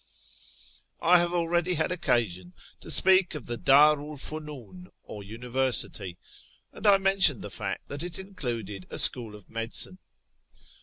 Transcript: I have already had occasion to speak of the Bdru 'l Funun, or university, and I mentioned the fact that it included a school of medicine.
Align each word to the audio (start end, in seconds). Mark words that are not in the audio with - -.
I 1.03 1.19
have 1.19 1.31
already 1.31 1.75
had 1.75 1.91
occasion 1.91 2.53
to 2.79 2.89
speak 2.89 3.35
of 3.35 3.45
the 3.45 3.59
Bdru 3.59 4.09
'l 4.13 4.17
Funun, 4.17 4.87
or 5.03 5.23
university, 5.23 6.17
and 6.73 6.87
I 6.87 6.97
mentioned 6.97 7.43
the 7.43 7.51
fact 7.51 7.87
that 7.87 8.01
it 8.01 8.17
included 8.17 8.87
a 8.89 8.97
school 8.97 9.35
of 9.35 9.47
medicine. 9.47 9.99